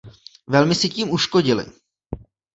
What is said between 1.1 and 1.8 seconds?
uškodili.